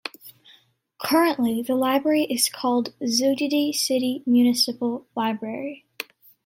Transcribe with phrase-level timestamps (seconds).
[0.97, 5.85] Currently, the library is called Zugdidi City Municipal Library.